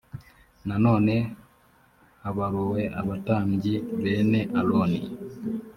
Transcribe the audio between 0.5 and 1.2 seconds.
nanone